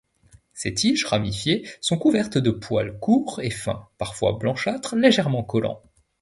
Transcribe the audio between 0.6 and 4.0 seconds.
tiges ramifiées sont couvertes de poils courts et fins,